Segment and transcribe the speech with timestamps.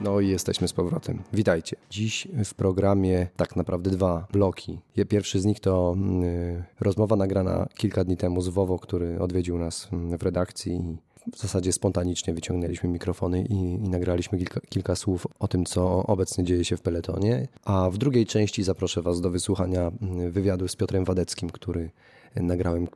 [0.00, 1.22] No i jesteśmy z powrotem.
[1.32, 1.76] Witajcie.
[1.90, 4.78] Dziś w programie tak naprawdę dwa bloki.
[5.08, 9.88] Pierwszy z nich to y, rozmowa nagrana kilka dni temu z Wowo, który odwiedził nas
[9.92, 10.96] mm, w redakcji
[11.32, 16.44] w zasadzie spontanicznie wyciągnęliśmy mikrofony i, i nagraliśmy kilka, kilka, słów o tym, co obecnie
[16.44, 17.48] dzieje się w peletonie.
[17.64, 21.90] A w drugiej części zaproszę Was do wysłuchania mm, wywiadu z Piotrem Wadeckim, który
[22.36, 22.88] nagrałem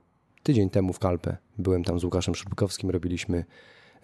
[0.43, 1.37] tydzień temu w Kalpę.
[1.59, 3.45] Byłem tam z Łukaszem Szurkowskim, robiliśmy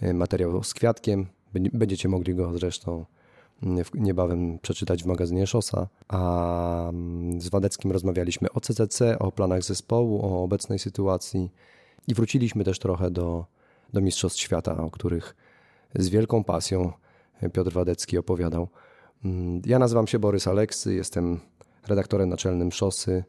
[0.02, 1.27] materiał z Kwiatkiem,
[1.73, 3.04] Będziecie mogli go zresztą
[3.62, 5.88] mm, niebawem przeczytać w magazynie Szosa.
[6.09, 11.52] A mm, z Wadeckim rozmawialiśmy o CCC, o planach zespołu, o obecnej sytuacji
[12.09, 13.46] i wróciliśmy też trochę do,
[13.92, 15.37] do Mistrzostw Świata, o których
[15.95, 16.92] z wielką pasją
[17.52, 18.68] Piotr Wadecki opowiadał.
[19.24, 21.40] Mm, ja nazywam się Borys Aleksy, jestem
[21.87, 23.24] redaktorem naczelnym Szosy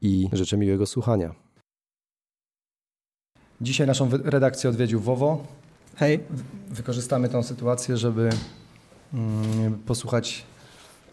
[0.00, 1.34] i życzę miłego słuchania.
[3.60, 5.44] Dzisiaj naszą redakcję odwiedził Wowo,
[5.96, 6.20] Hej.
[6.70, 8.30] Wykorzystamy tę sytuację, żeby
[9.14, 10.44] mm, posłuchać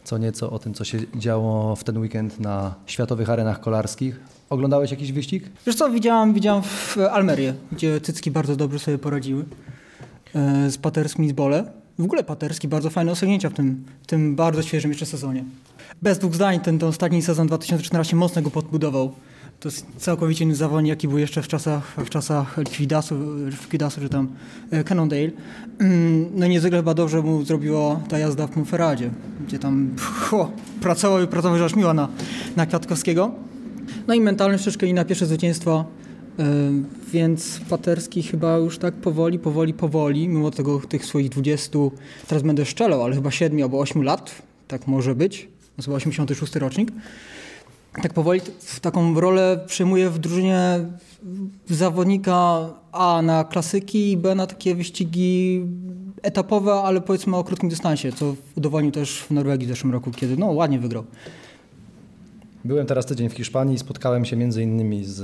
[0.03, 4.19] co nieco o tym, co się działo w ten weekend na światowych arenach kolarskich.
[4.49, 5.43] Oglądałeś jakiś wyścig?
[5.65, 9.45] Wiesz co, widziałam, widziałam w Almerię, gdzie cycki bardzo dobrze sobie poradziły
[10.35, 11.71] e, z Paterskim i z Bole.
[11.99, 15.43] W ogóle Paterski bardzo fajne osiągnięcia w tym, w tym bardzo świeżym jeszcze sezonie.
[16.01, 19.13] Bez dwóch zdań ten, ten ostatni sezon 2014 mocno go podbudował.
[19.59, 24.09] To jest całkowicie inny zawodnik, jaki był jeszcze w czasach, w czasach Likwidasu, Likwidasu czy
[24.09, 24.27] tam
[24.71, 25.31] e, Cannondale.
[25.79, 29.09] Mm, no niezwykle chyba dobrze mu zrobiła ta jazda w Monferradzie,
[29.47, 29.95] gdzie tam
[30.29, 32.07] ho, pracował i pracował aż miła na,
[32.55, 33.31] na Kwiatkowskiego.
[34.07, 35.85] No i mentalność troszeczkę inna, pierwsze zwycięstwo,
[36.39, 36.43] e,
[37.13, 41.79] więc Paterski chyba już tak powoli, powoli, powoli, mimo tego tych swoich 20,
[42.27, 46.55] teraz będę szczelał, ale chyba 7 albo 8 lat, tak może być, to chyba 86
[46.55, 46.91] rocznik,
[48.01, 48.41] tak powoli
[48.81, 50.85] taką rolę przejmuje w drużynie
[51.69, 55.65] zawodnika A na klasyki i B na takie wyścigi
[56.21, 60.37] etapowe, ale powiedzmy o krótkim dystansie, co udowodnił też w Norwegii w zeszłym roku, kiedy
[60.37, 61.03] no ładnie wygrał.
[62.65, 65.15] Byłem teraz tydzień w Hiszpanii i spotkałem się między innymi z,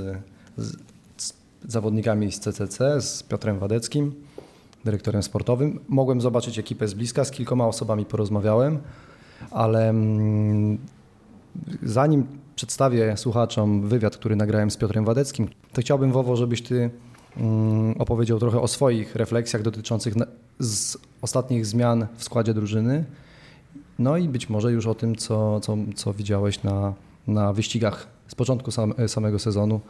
[0.56, 0.76] z,
[1.16, 1.32] z
[1.68, 4.14] zawodnikami z CCC, z Piotrem Wadeckim,
[4.84, 5.80] dyrektorem sportowym.
[5.88, 8.78] Mogłem zobaczyć ekipę z bliska, z kilkoma osobami porozmawiałem,
[9.50, 10.78] ale mm,
[11.82, 12.26] zanim
[12.56, 16.90] przedstawię słuchaczom wywiad, który nagrałem z Piotrem Wadeckim, to chciałbym, Wowo, żebyś ty
[17.36, 20.14] mm, opowiedział trochę o swoich refleksjach dotyczących
[21.22, 23.04] ostatnich zmian w składzie drużyny,
[23.98, 26.94] no i być może już o tym, co, co, co widziałeś na,
[27.26, 29.80] na wyścigach z początku sam, samego sezonu,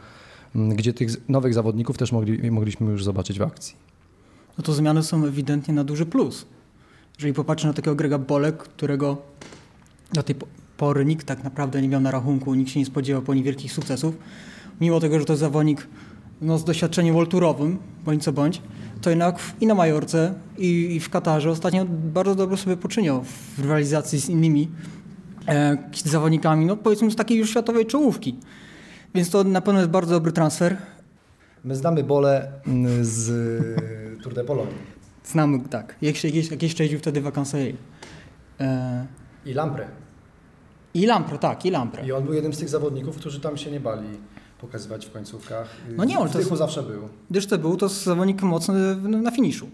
[0.55, 3.75] mm, gdzie tych nowych zawodników też mogli, mogliśmy już zobaczyć w akcji.
[4.57, 6.45] No to zmiany są ewidentnie na duży plus.
[7.17, 9.17] Jeżeli popatrzę na takiego Grega Bolek, którego
[10.13, 10.35] do tej
[10.77, 13.71] pory nikt tak naprawdę nie miał na rachunku, nikt się nie spodziewał po nim wielkich
[13.71, 14.17] sukcesów.
[14.81, 15.87] Mimo tego, że to jest zawodnik
[16.41, 18.61] no, z doświadczeniem worldtourowym, bądź co bądź,
[19.01, 23.59] to jednak i na Majorce, i, i w Katarze ostatnio bardzo dobrze sobie poczyniał w
[23.59, 24.71] rywalizacji z innymi
[25.47, 28.35] e, zawodnikami, no powiedzmy z takiej już światowej czołówki.
[29.15, 30.77] Więc to na pewno jest bardzo dobry transfer.
[31.63, 34.73] My znamy Bole mm, z Tour de Pologne.
[35.23, 35.95] Znamy, tak.
[36.01, 37.27] Jakieś, jakieś, jakieś jeździł wtedy w
[38.59, 39.05] E...
[39.45, 40.04] I Lampre.
[40.95, 42.07] I Lampre, tak, i Lampre.
[42.07, 44.07] I on był jednym z tych zawodników, którzy tam się nie bali
[44.61, 45.69] pokazywać w końcówkach.
[45.97, 47.09] No nie, on to zawsze był.
[47.29, 49.67] Gdyż to był to zawodnik mocny na finiszu.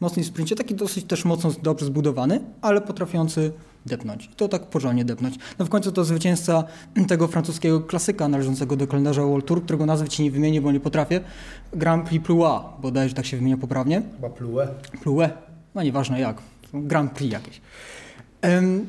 [0.00, 3.52] Mocny w sprincie, taki dosyć też mocno dobrze zbudowany, ale potrafiący
[3.86, 4.30] depnąć.
[4.36, 5.34] To tak porządnie depnąć.
[5.58, 6.64] No w końcu to zwycięzca
[7.08, 10.80] tego francuskiego klasyka należącego do kalendarza World Tour, którego nazwy ci nie wymienię, bo nie
[10.80, 11.20] potrafię.
[11.72, 14.02] Grand Prix Ploua, bodajże tak się wymienia poprawnie.
[14.16, 14.66] Chyba Ploue.
[15.02, 15.28] Ploue.
[15.74, 16.36] No nieważne jak.
[16.74, 17.60] Grand Prix jakieś.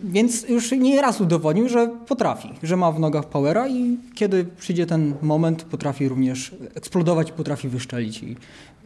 [0.04, 4.86] Więc już nie raz udowodnił, że potrafi, że ma w nogach powera i kiedy przyjdzie
[4.86, 8.38] ten moment, potrafi również eksplodować, potrafi wyszczelić i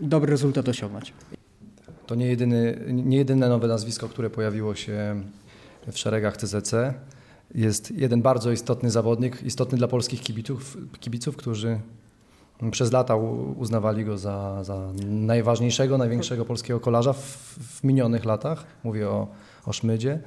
[0.01, 1.13] dobry rezultat osiągnąć.
[2.07, 5.23] To nie, jedyny, nie jedyne nowe nazwisko, które pojawiło się
[5.91, 6.93] w szeregach TZC.
[7.55, 11.79] Jest jeden bardzo istotny zawodnik, istotny dla polskich kibiców, kibiców którzy
[12.71, 13.15] przez lata
[13.57, 17.19] uznawali go za, za najważniejszego, największego polskiego kolarza w,
[17.59, 18.65] w minionych latach.
[18.83, 19.27] Mówię o,
[19.65, 20.19] o Szmydzie.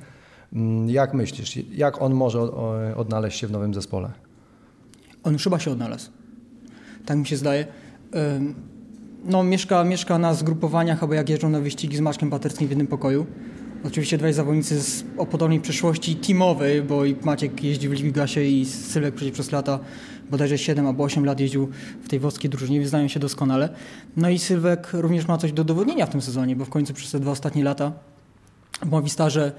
[0.54, 2.40] Mm, jak myślisz, jak on może
[2.96, 4.10] odnaleźć się w nowym zespole?
[5.22, 6.10] On chyba się odnalazł.
[7.06, 7.66] Tak mi się zdaje.
[9.24, 12.86] No, mieszka, mieszka na zgrupowaniach, albo jak jeżdżą na wyścigi z Maczkiem Paterskim w jednym
[12.86, 13.26] pokoju.
[13.86, 18.64] Oczywiście dwaj zawodnicy z, o podobnej przeszłości teamowej, bo i Maciek jeździł w Ligasie i
[18.64, 19.78] Sylwek przecież przez lata,
[20.30, 21.68] bodajże 7 albo 8 lat jeździł
[22.02, 23.68] w tej włoskiej drużynie, więc znają się doskonale.
[24.16, 27.10] No i Sylwek również ma coś do dowodnienia w tym sezonie, bo w końcu przez
[27.10, 27.92] te dwa ostatnie lata
[28.84, 29.52] Mowistarze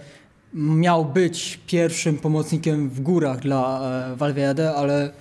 [0.56, 3.82] miał być pierwszym pomocnikiem w górach dla
[4.12, 5.12] e, Valverde, ale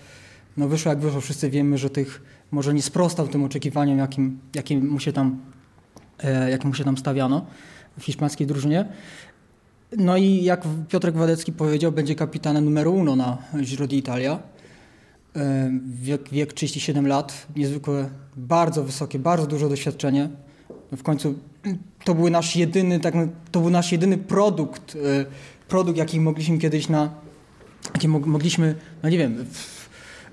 [0.56, 1.20] no wyszło jak wyszło.
[1.20, 5.38] Wszyscy wiemy, że tych może nie sprostał tym oczekiwaniom, jakim, jakim mu się tam
[6.50, 7.46] jak mu się tam stawiano
[7.98, 8.84] w hiszpańskiej drużynie.
[9.96, 14.38] No i jak Piotrek Wadecki powiedział, będzie kapitanem numer uno na Giro d'Italia.
[16.02, 20.28] Wiek, wiek 37 lat, niezwykle bardzo wysokie, bardzo duże doświadczenie.
[20.96, 21.34] W końcu
[22.04, 23.14] to był nasz jedyny, tak,
[23.52, 24.98] to był nasz jedyny produkt, e,
[25.68, 27.14] produkt, jaki mogliśmy kiedyś na,
[27.94, 29.44] jaki mogliśmy, no nie wiem,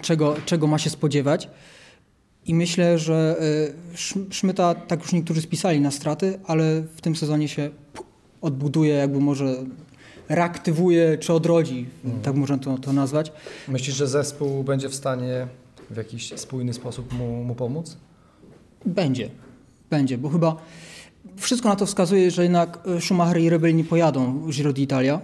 [0.00, 1.48] czego, czego ma się spodziewać.
[2.46, 3.36] I myślę, że
[3.94, 7.70] e, Szmyta, tak już niektórzy spisali na straty, ale w tym sezonie się
[8.40, 9.64] odbuduje, jakby może
[10.28, 12.22] reaktywuje czy odrodzi, mhm.
[12.22, 13.32] tak można to, to nazwać.
[13.68, 15.46] Myślisz, że zespół będzie w stanie
[15.90, 17.96] w jakiś spójny sposób mu, mu pomóc?
[18.86, 19.30] Będzie
[19.90, 20.56] będzie, bo chyba
[21.36, 25.18] wszystko na to wskazuje, że jednak e, Schumacher i Rebel nie pojadą w Giro d'Italia.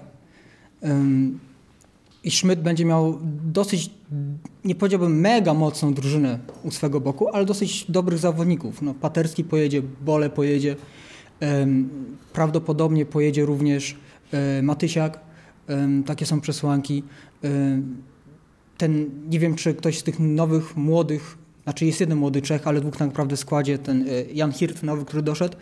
[2.25, 3.91] I Schmidt będzie miał dosyć,
[4.65, 8.83] nie powiedziałbym mega mocną drużynę u swego boku, ale dosyć dobrych zawodników.
[8.83, 10.77] No, Paterski pojedzie, Bole pojedzie,
[12.33, 13.97] prawdopodobnie pojedzie również
[14.33, 15.21] e, Matysiak.
[16.07, 17.03] Takie są przesłanki.
[18.79, 22.81] Ten, nie wiem, czy ktoś z tych nowych, młodych znaczy jest jeden młody Czech, ale
[22.81, 25.57] dwóch tak naprawdę w składzie, ten e, Jan Hirt nowy, który doszedł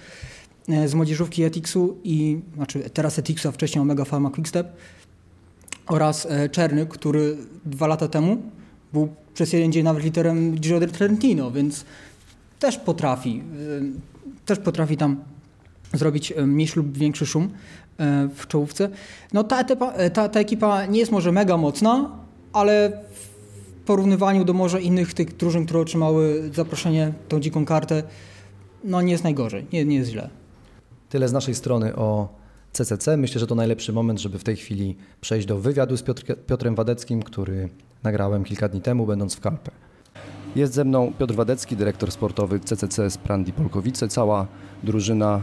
[0.69, 4.69] e, z młodzieżówki Etixu i, znaczy teraz Etixu, a wcześniej Omega Pharma Quickstep
[5.87, 8.43] oraz e, Czerny, który dwa lata temu
[8.93, 11.85] był przez jeden dzień nawet literem Giro del Trentino, więc
[12.59, 13.43] też potrafi,
[14.47, 15.17] też potrafi tam
[15.93, 17.51] zrobić mniejszy lub większy szum
[18.35, 18.89] w czołówce.
[19.33, 22.11] No ta, etypa, ta, ta ekipa nie jest może mega mocna,
[22.53, 22.93] ale
[23.85, 28.03] porównywaniu do może innych tych drużyn, które otrzymały zaproszenie, tą dziką kartę,
[28.85, 30.31] no nie jest najgorzej, nie, nie jest źle.
[31.09, 32.29] Tyle z naszej strony o
[32.73, 33.17] CCC.
[33.17, 36.75] Myślę, że to najlepszy moment, żeby w tej chwili przejść do wywiadu z Piotr, Piotrem
[36.75, 37.69] Wadeckim, który
[38.03, 39.71] nagrałem kilka dni temu, będąc w Kalpę.
[40.57, 44.09] Jest ze mną Piotr Wadecki, dyrektor sportowy CCC z Prandi Polkowice.
[44.09, 44.47] Cała
[44.83, 45.43] drużyna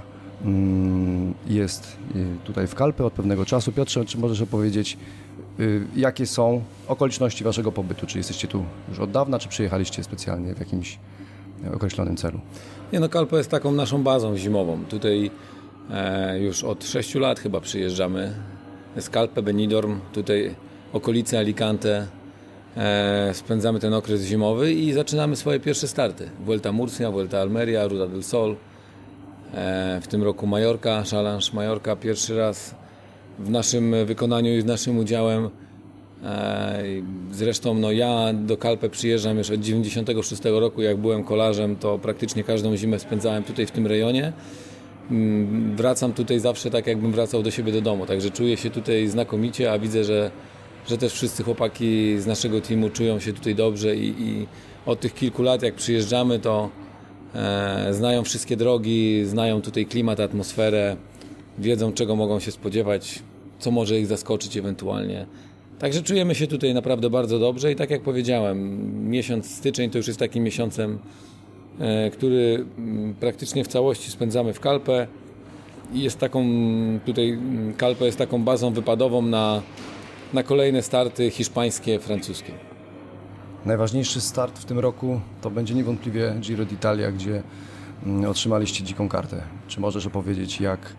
[1.47, 3.71] jest y, tutaj w Kalpę od pewnego czasu.
[3.71, 4.97] Piotrze, czy możesz opowiedzieć,
[5.59, 8.07] Y, jakie są okoliczności Waszego pobytu?
[8.07, 10.99] Czy jesteście tu już od dawna, czy przyjechaliście specjalnie w jakimś
[11.73, 12.39] określonym celu?
[12.93, 14.85] Nie no, Kalpo jest taką naszą bazą zimową.
[14.85, 15.31] Tutaj
[15.91, 18.33] e, już od 6 lat chyba przyjeżdżamy.
[18.95, 20.55] Jest Kalpe, Benidorm, tutaj
[20.93, 22.07] okolice Alicante.
[22.77, 26.29] E, spędzamy ten okres zimowy i zaczynamy swoje pierwsze starty.
[26.45, 28.55] Vuelta Murcia, Vuelta Almeria, Ruta del Sol.
[29.53, 32.75] E, w tym roku Majorka, Challenge Majorka pierwszy raz
[33.39, 35.49] w naszym wykonaniu i z naszym udziałem.
[36.23, 36.83] E,
[37.31, 42.43] zresztą no, ja do Kalpę przyjeżdżam już od 96 roku, jak byłem kolarzem, to praktycznie
[42.43, 44.33] każdą zimę spędzałem tutaj w tym rejonie.
[45.11, 49.07] Mm, wracam tutaj zawsze tak, jakbym wracał do siebie do domu, także czuję się tutaj
[49.07, 50.31] znakomicie, a widzę, że,
[50.87, 54.47] że też wszyscy chłopaki z naszego teamu czują się tutaj dobrze i, i
[54.85, 56.69] od tych kilku lat, jak przyjeżdżamy, to
[57.91, 60.97] znają wszystkie drogi, znają tutaj klimat, atmosferę,
[61.57, 63.19] wiedzą czego mogą się spodziewać,
[63.59, 65.25] co może ich zaskoczyć ewentualnie.
[65.79, 70.07] Także czujemy się tutaj naprawdę bardzo dobrze i tak jak powiedziałem, miesiąc styczeń to już
[70.07, 70.99] jest takim miesiącem,
[71.79, 75.07] e, który mm, praktycznie w całości spędzamy w Kalpę
[75.93, 76.45] i jest taką,
[77.05, 79.61] tutaj mm, Kalpę jest taką bazą wypadową na,
[80.33, 82.68] na kolejne starty hiszpańskie, francuskie.
[83.65, 87.43] Najważniejszy start w tym roku to będzie niewątpliwie Giro d'Italia, gdzie
[88.05, 89.41] mm, otrzymaliście dziką kartę.
[89.67, 90.89] Czy możesz opowiedzieć, jak y,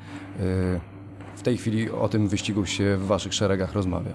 [1.36, 4.12] w tej chwili o tym wyścigu się w Waszych szeregach rozmawia?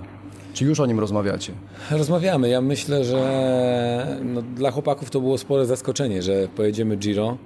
[0.53, 1.53] Czy już o nim rozmawiacie?
[1.91, 2.49] Rozmawiamy.
[2.49, 7.37] Ja myślę, że no, dla chłopaków to było spore zaskoczenie, że pojedziemy Giro.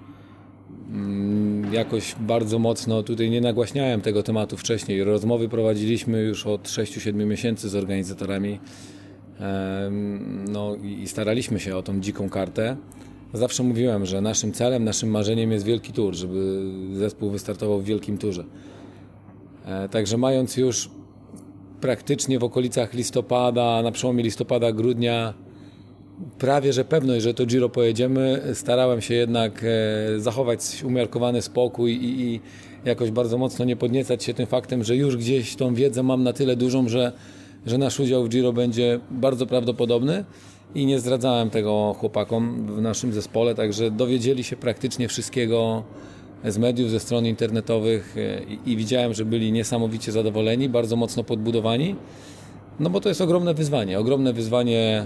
[0.89, 5.03] Mm, jakoś bardzo mocno tutaj nie nagłaśniałem tego tematu wcześniej.
[5.03, 8.59] Rozmowy prowadziliśmy już od 6-7 miesięcy z organizatorami.
[10.49, 12.77] No i staraliśmy się o tą dziką kartę.
[13.33, 16.61] Zawsze mówiłem, że naszym celem, naszym marzeniem jest wielki tour, żeby
[16.93, 18.43] zespół wystartował w wielkim turze.
[19.65, 20.89] E, także mając już
[21.81, 25.33] praktycznie w okolicach listopada, na przełomie listopada, grudnia,
[26.39, 32.21] prawie że pewność, że to Giro pojedziemy, starałem się jednak e, zachować umiarkowany spokój i,
[32.21, 32.39] i
[32.85, 36.33] jakoś bardzo mocno nie podniecać się tym faktem, że już gdzieś tą wiedzę mam na
[36.33, 37.11] tyle dużą, że,
[37.65, 40.25] że nasz udział w Giro będzie bardzo prawdopodobny
[40.75, 45.83] i nie zdradzałem tego chłopakom w naszym zespole, także dowiedzieli się praktycznie wszystkiego
[46.45, 48.15] z mediów, ze stron internetowych
[48.65, 51.95] i, i widziałem, że byli niesamowicie zadowoleni, bardzo mocno podbudowani.
[52.79, 55.05] No bo to jest ogromne wyzwanie, ogromne wyzwanie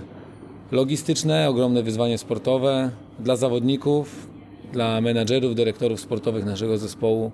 [0.71, 4.27] logistyczne, ogromne wyzwanie sportowe dla zawodników,
[4.73, 7.31] dla menadżerów, dyrektorów sportowych naszego zespołu.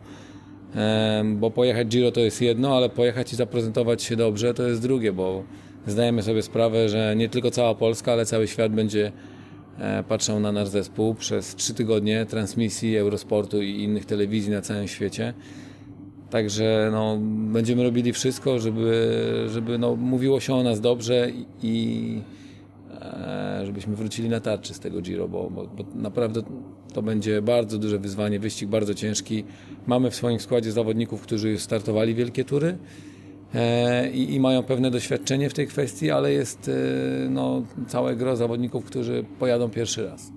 [1.35, 5.13] Bo pojechać Giro to jest jedno, ale pojechać i zaprezentować się dobrze to jest drugie,
[5.13, 5.43] bo
[5.87, 9.11] zdajemy sobie sprawę, że nie tylko cała Polska, ale cały świat będzie
[9.79, 14.87] e, patrzał na nasz zespół przez trzy tygodnie transmisji Eurosportu i innych telewizji na całym
[14.87, 15.33] świecie.
[16.29, 17.17] Także no,
[17.53, 21.27] będziemy robili wszystko, żeby, żeby no, mówiło się o nas dobrze
[21.63, 22.21] i
[23.01, 26.41] e, żebyśmy wrócili na tarczy z tego Giro, bo, bo, bo, naprawdę
[26.93, 29.43] to będzie bardzo duże wyzwanie, wyścig bardzo ciężki.
[29.87, 32.77] Mamy w swoim składzie zawodników, którzy już startowali wielkie tury
[33.53, 38.35] e, i, i, mają pewne doświadczenie w tej kwestii, ale jest e, no, całe gro
[38.35, 40.31] zawodników, którzy pojadą pierwszy raz.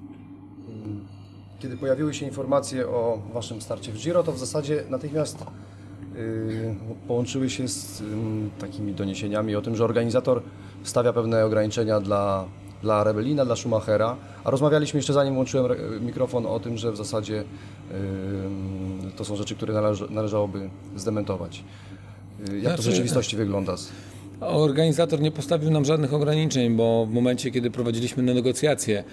[1.59, 5.45] Kiedy pojawiły się informacje o Waszym starcie w Giro, to w zasadzie natychmiast
[6.17, 6.75] Y,
[7.09, 8.03] połączyły się z
[8.59, 10.43] takimi doniesieniami o tym, że organizator
[10.83, 12.49] stawia pewne ograniczenia dla,
[12.83, 15.67] dla Rebelina, dla Schumachera, a rozmawialiśmy jeszcze zanim włączyłem
[16.01, 17.45] mikrofon o tym, że w zasadzie
[19.17, 21.65] to są rzeczy, które należy, należałoby zdementować.
[22.49, 23.75] Y, jak to w znaczy, rzeczywistości wygląda?
[24.41, 29.05] Organizator nie postawił nam żadnych ograniczeń, bo w momencie, kiedy prowadziliśmy negocjacje,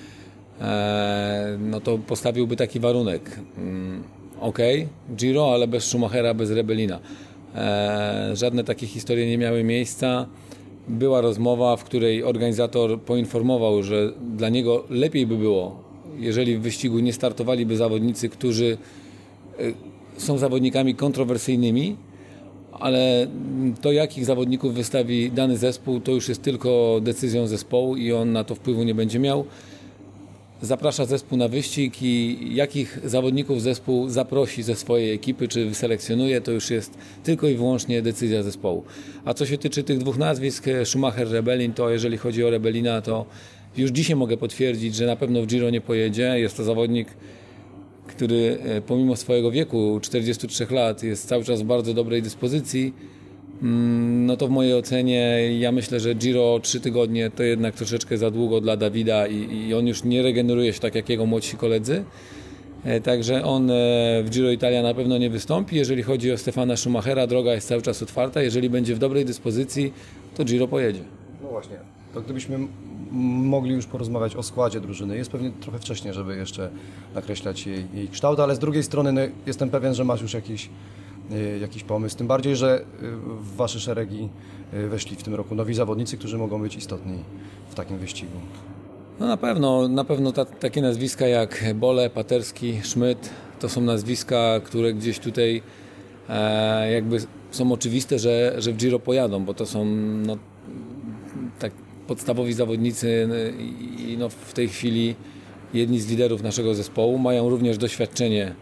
[0.61, 4.03] e, no to postawiłby taki warunek mm,
[4.39, 4.59] ok,
[5.15, 6.99] Giro, ale bez Schumachera, bez Rebelina.
[7.55, 10.25] E, żadne takie historie nie miały miejsca.
[10.89, 15.83] Była rozmowa, w której organizator poinformował, że dla niego lepiej by było,
[16.17, 18.77] jeżeli w wyścigu nie startowaliby zawodnicy, którzy
[19.59, 19.63] e,
[20.17, 21.95] są zawodnikami kontrowersyjnymi,
[22.71, 23.27] ale
[23.81, 28.43] to jakich zawodników wystawi dany zespół, to już jest tylko decyzją zespołu i on na
[28.43, 29.45] to wpływu nie będzie miał
[30.61, 36.51] zaprasza zespół na wyścig i jakich zawodników zespół zaprosi ze swojej ekipy, czy wyselekcjonuje, to
[36.51, 38.83] już jest tylko i wyłącznie decyzja zespołu.
[39.25, 43.25] A co się tyczy tych dwóch nazwisk, Schumacher, Rebelin, to jeżeli chodzi o Rebelina, to
[43.77, 46.39] już dzisiaj mogę potwierdzić, że na pewno w Giro nie pojedzie.
[46.39, 47.07] Jest to zawodnik,
[48.07, 52.93] który e, pomimo swojego wieku, 43 lat, jest cały czas w bardzo dobrej dyspozycji
[53.61, 58.31] no to w mojej ocenie ja myślę, że Giro 3 tygodnie to jednak troszeczkę za
[58.31, 62.03] długo dla Dawida i, i on już nie regeneruje się tak jak jego młodsi koledzy.
[62.83, 63.73] E, także on e,
[64.23, 65.75] w Giro Italia na pewno nie wystąpi.
[65.75, 68.41] Jeżeli chodzi o Stefana Schumachera, droga jest cały czas otwarta.
[68.41, 69.93] Jeżeli będzie w dobrej dyspozycji,
[70.35, 71.03] to Giro pojedzie.
[71.43, 71.75] No właśnie.
[72.13, 72.59] To gdybyśmy
[73.11, 75.17] mogli już porozmawiać o składzie drużyny.
[75.17, 76.69] Jest pewnie trochę wcześnie, żeby jeszcze
[77.15, 80.69] nakreślać jej, jej kształt, ale z drugiej strony no, jestem pewien, że masz już jakiś
[81.61, 82.17] jakiś pomysł.
[82.17, 82.85] Tym bardziej, że y,
[83.41, 84.29] w Wasze szeregi
[84.73, 87.23] y, weszli w tym roku nowi zawodnicy, którzy mogą być istotni
[87.69, 88.37] w takim wyścigu.
[89.19, 94.59] No na pewno, na pewno ta, takie nazwiska jak Bole, Paterski, Schmidt to są nazwiska,
[94.63, 95.61] które gdzieś tutaj
[96.29, 97.17] e, jakby
[97.51, 99.85] są oczywiste, że, że w Giro pojadą, bo to są
[100.25, 100.37] no,
[101.59, 101.71] tak
[102.07, 103.29] podstawowi zawodnicy
[104.07, 105.15] i no, w tej chwili
[105.73, 108.55] jedni z liderów naszego zespołu mają również doświadczenie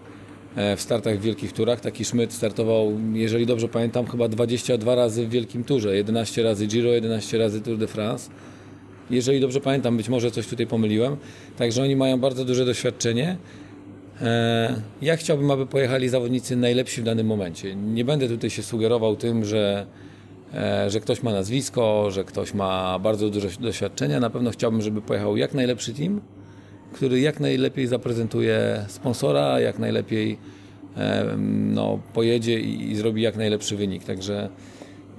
[0.78, 1.80] w startach w wielkich turach.
[1.80, 5.96] Taki Schmidt startował, jeżeli dobrze pamiętam, chyba 22 razy w wielkim turze.
[5.96, 8.30] 11 razy Giro, 11 razy Tour de France.
[9.10, 11.18] Jeżeli dobrze pamiętam, być może coś tutaj pomyliłem.
[11.58, 13.38] Także oni mają bardzo duże doświadczenie.
[14.22, 17.76] E, ja chciałbym, aby pojechali zawodnicy najlepsi w danym momencie.
[17.76, 19.86] Nie będę tutaj się sugerował tym, że,
[20.54, 24.20] e, że ktoś ma nazwisko, że ktoś ma bardzo dużo doświadczenia.
[24.20, 26.22] Na pewno chciałbym, żeby pojechał jak najlepszy team,
[26.94, 30.38] który jak najlepiej zaprezentuje sponsora, jak najlepiej
[31.74, 34.04] no, pojedzie i, i zrobi jak najlepszy wynik.
[34.04, 34.50] Także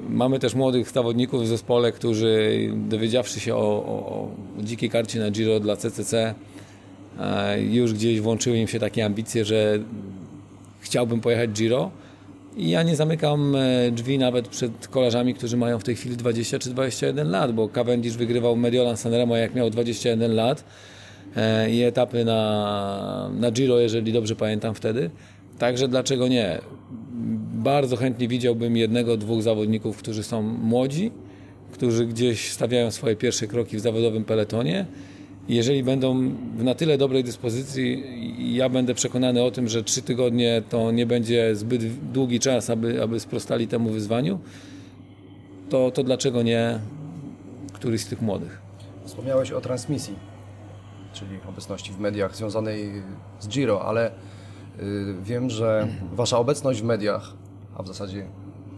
[0.08, 5.30] mamy też młodych zawodników w zespole, którzy dowiedziawszy się o, o, o dzikiej karcie na
[5.30, 6.34] Giro dla CCC,
[7.20, 9.78] e, już gdzieś włączyły im się takie ambicje, że
[10.80, 11.90] chciałbym pojechać Giro.
[12.56, 16.58] I ja nie zamykam e, drzwi nawet przed kolarzami, którzy mają w tej chwili 20
[16.58, 20.97] czy 21 lat, bo Cavendish wygrywał Mediolan Sanremo jak miał 21 lat E,
[21.70, 25.10] i etapy na, na Giro, jeżeli dobrze pamiętam wtedy.
[25.58, 26.58] Także dlaczego nie?
[27.54, 31.10] Bardzo chętnie widziałbym jednego, dwóch zawodników, którzy są młodzi,
[31.72, 34.86] którzy gdzieś stawiają swoje pierwsze kroki w zawodowym peletonie.
[35.48, 38.04] Jeżeli będą w na tyle dobrej dyspozycji,
[38.56, 43.02] ja będę przekonany o tym, że trzy tygodnie to nie będzie zbyt długi czas, aby,
[43.02, 44.38] aby sprostali temu wyzwaniu,
[45.70, 46.78] to, to dlaczego nie
[47.72, 48.62] któryś z tych młodych?
[49.04, 50.14] Wspomniałeś o transmisji
[51.18, 53.02] czyli obecności w mediach związanej
[53.40, 57.32] z Giro, ale y, wiem, że Wasza obecność w mediach,
[57.76, 58.26] a w zasadzie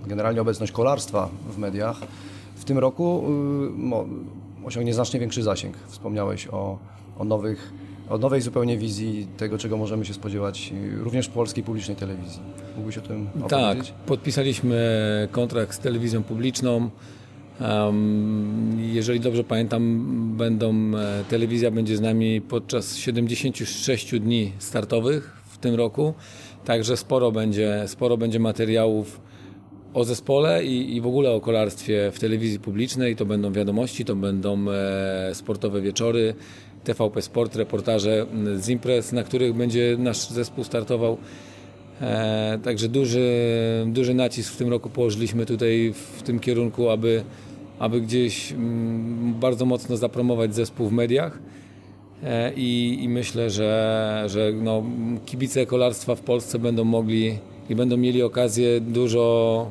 [0.07, 2.01] generalnie obecność kolarstwa w mediach
[2.57, 3.25] w tym roku
[4.63, 5.77] y, osiągnie znacznie większy zasięg.
[5.89, 6.79] Wspomniałeś o,
[7.19, 7.73] o nowych
[8.11, 12.41] o nowej zupełnie wizji tego, czego możemy się spodziewać również w polskiej publicznej telewizji.
[12.77, 13.89] Mógłbyś o tym tak, opowiedzieć?
[13.89, 16.91] Tak, podpisaliśmy kontrakt z telewizją publiczną.
[18.93, 20.05] Jeżeli dobrze pamiętam,
[20.37, 26.15] będą, e, telewizja będzie z nami podczas 76 dni startowych w tym roku,
[26.65, 29.21] także sporo będzie, sporo będzie materiałów
[29.95, 33.17] o zespole i, i w ogóle o kolarstwie w telewizji publicznej.
[33.17, 36.35] To będą wiadomości, to będą e, sportowe wieczory,
[36.85, 38.27] TVP Sport, reportaże
[38.57, 41.19] z imprez, na których będzie nasz zespół startował.
[42.01, 43.31] E, także duży,
[43.87, 47.25] duży nacisk w tym roku położyliśmy tutaj w tym kierunku, aby,
[47.81, 51.39] aby gdzieś mm, bardzo mocno zapromować zespół w mediach.
[52.25, 54.83] E, I, I, myślę, że, że no,
[55.27, 57.39] kibice kolarstwa w Polsce będą mogli
[57.71, 59.71] i będą mieli okazję dużo,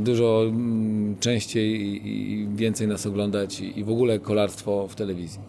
[0.00, 5.40] dużo mm, częściej i więcej nas oglądać i w ogóle kolarstwo w telewizji.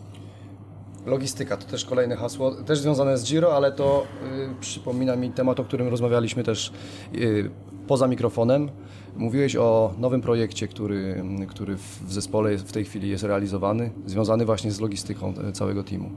[1.05, 4.05] Logistyka to też kolejne hasło, też związane z Giro, ale to
[4.51, 6.71] y, przypomina mi temat, o którym rozmawialiśmy też
[7.15, 7.49] y,
[7.89, 8.69] poza mikrofonem.
[9.17, 14.71] Mówiłeś o nowym projekcie, który, który w zespole w tej chwili jest realizowany, związany właśnie
[14.71, 16.09] z logistyką e, całego teamu.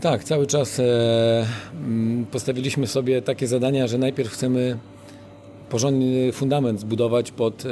[0.00, 1.46] Tak, cały czas e,
[2.30, 4.78] postawiliśmy sobie takie zadania, że najpierw chcemy
[5.68, 7.68] porządny fundament zbudować pod, e,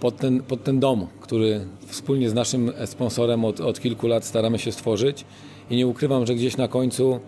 [0.00, 4.58] pod, ten, pod ten dom, który wspólnie z naszym sponsorem od, od kilku lat staramy
[4.58, 5.24] się stworzyć
[5.70, 7.20] i nie ukrywam, że gdzieś na końcu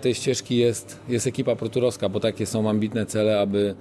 [0.00, 3.74] tej ścieżki jest, jest ekipa proturowska, bo takie są ambitne cele, aby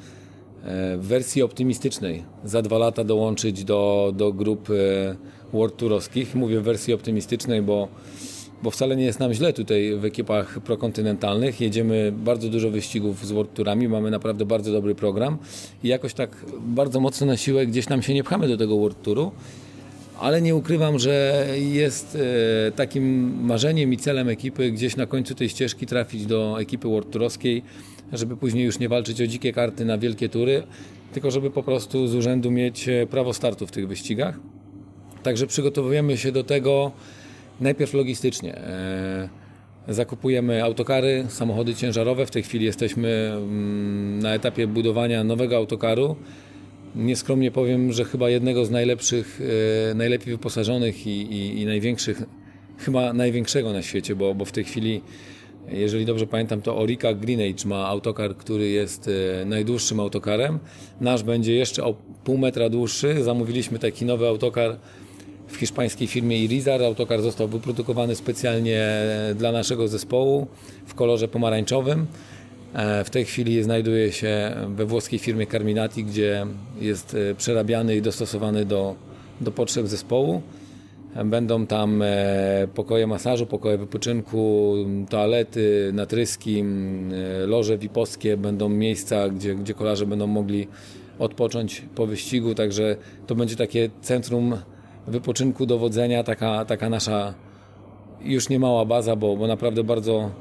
[0.98, 4.70] w wersji optymistycznej za dwa lata dołączyć do, do grup
[5.53, 6.36] World Turowskich.
[6.36, 7.88] Mówię w wersji optymistycznej, bo
[8.63, 11.62] bo wcale nie jest nam źle tutaj w ekipach prokontynentalnych.
[11.62, 15.38] Jedziemy bardzo dużo wyścigów z World Tourami, mamy naprawdę bardzo dobry program
[15.84, 19.01] i jakoś tak bardzo mocno na siłę gdzieś nam się nie pchamy do tego World
[19.01, 19.32] Touru.
[20.19, 22.17] Ale nie ukrywam, że jest
[22.67, 27.12] e, takim marzeniem i celem ekipy gdzieś na końcu tej ścieżki trafić do ekipy World
[27.12, 27.63] Tourowskiej,
[28.13, 30.63] żeby później już nie walczyć o dzikie karty na wielkie tury,
[31.13, 34.39] tylko żeby po prostu z urzędu mieć e, prawo startu w tych wyścigach.
[35.23, 36.91] Także przygotowujemy się do tego
[37.60, 38.58] Najpierw logistycznie.
[38.58, 39.30] E,
[39.88, 42.25] zakupujemy autokary, samochody ciężarowe.
[42.25, 46.15] W tej chwili jesteśmy mm, na etapie budowania nowego autokaru.
[46.95, 49.41] Nieskromnie powiem, że chyba jednego z najlepszych,
[49.91, 52.23] e, najlepiej wyposażonych i, i, i największych,
[52.77, 55.01] chyba największego na świecie, bo, bo w tej chwili,
[55.67, 59.10] jeżeli dobrze pamiętam, to Orica Greenage ma autokar, który jest
[59.41, 60.60] e, najdłuższym autokarem.
[61.01, 63.23] Nasz będzie jeszcze o pół metra dłuższy.
[63.23, 64.77] Zamówiliśmy taki nowy autokar
[65.47, 66.84] w hiszpańskiej firmie Irizar.
[66.84, 68.89] Autokar został wyprodukowany specjalnie
[69.36, 70.47] dla naszego zespołu
[70.86, 72.08] w kolorze pomarańczowym.
[72.75, 76.45] E, w tej chwili znajduje się we włoskiej firmie Carminati, gdzie
[76.81, 78.95] jest e, przerabiany i dostosowany do,
[79.41, 80.41] do potrzeb zespołu.
[81.25, 84.75] Będą tam e, pokoje masażu, pokoje wypoczynku,
[85.09, 86.63] toalety, natryski,
[87.47, 90.67] loże VIP-owskie, będą miejsca, gdzie, gdzie kolarze będą mogli
[91.19, 92.95] odpocząć po wyścigu, także
[93.27, 94.57] to będzie takie centrum
[95.07, 97.33] wypoczynku, dowodzenia, taka, taka nasza
[98.21, 100.31] już nie mała baza, bo, bo naprawdę bardzo,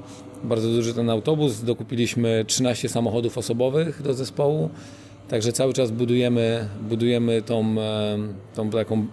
[0.44, 1.62] bardzo duży ten autobus.
[1.62, 4.70] Dokupiliśmy 13 samochodów osobowych do zespołu,
[5.28, 7.76] także cały czas budujemy, budujemy tą,
[8.54, 9.06] tą taką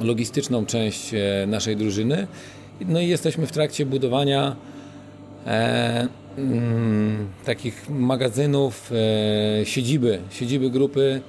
[0.00, 2.26] logistyczną część e, naszej drużyny.
[2.88, 4.56] No i jesteśmy w trakcie budowania
[5.46, 11.20] e, mm, takich magazynów, e, siedziby, siedziby grupy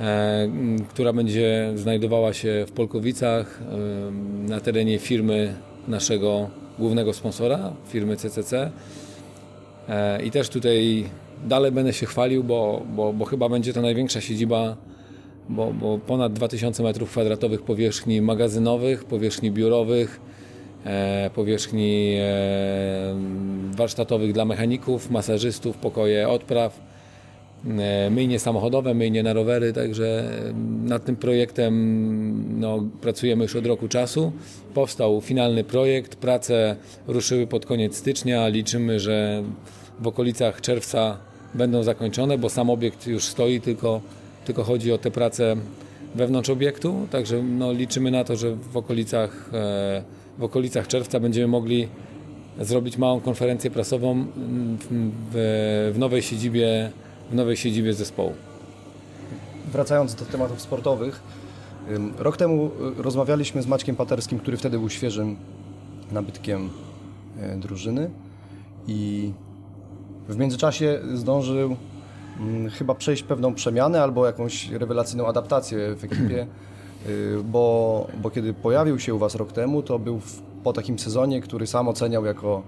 [0.00, 0.48] E,
[0.88, 5.54] która będzie znajdowała się w Polkowicach e, na terenie firmy
[5.88, 8.70] naszego głównego sponsora, firmy CCC.
[9.88, 11.04] E, I też tutaj
[11.44, 14.76] dalej będę się chwalił, bo, bo, bo chyba będzie to największa siedziba,
[15.48, 20.20] bo, bo ponad 2000 m2 powierzchni magazynowych, powierzchni biurowych,
[21.34, 22.16] powierzchni
[23.76, 26.93] warsztatowych dla mechaników, masażystów, pokoje odpraw E,
[28.10, 30.30] myjnie samochodowe, myjnie na rowery, także
[30.84, 34.32] nad tym projektem no, pracujemy już od roku czasu.
[34.74, 39.42] Powstał finalny projekt, prace ruszyły pod koniec stycznia, liczymy, że
[40.00, 41.18] w okolicach czerwca
[41.54, 44.00] będą zakończone, bo sam obiekt już stoi, tylko,
[44.44, 45.56] tylko chodzi o te prace
[46.14, 50.02] wewnątrz obiektu, także no, liczymy na to, że w okolicach, e,
[50.38, 51.88] w okolicach czerwca będziemy mogli
[52.60, 54.26] zrobić małą konferencję prasową
[54.90, 56.90] w, w nowej siedzibie
[57.34, 58.32] w nowej siedzibie zespołu.
[59.72, 61.20] Wracając do tematów sportowych,
[62.18, 65.36] rok temu y, rozmawialiśmy z Maćkiem Paterskim, który wtedy był świeżym
[66.12, 66.70] nabytkiem
[67.40, 68.10] e, drużyny
[68.86, 69.32] i
[70.28, 71.76] w międzyczasie zdążył
[72.40, 76.46] mm, chyba przejść pewną przemianę albo jakąś rewelacyjną adaptację w ekipie,
[77.08, 80.98] y, bo, bo kiedy pojawił się u Was rok temu, to był w po takim
[80.98, 82.62] sezonie, który sam oceniał jako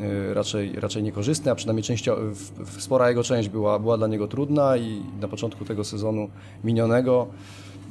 [0.00, 2.16] y, raczej, raczej niekorzystny, a przynajmniej częścio,
[2.78, 6.28] spora jego część była, była dla niego trudna i na początku tego sezonu
[6.64, 7.26] minionego